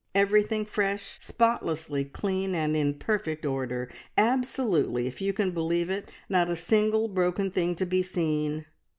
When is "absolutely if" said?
4.17-5.21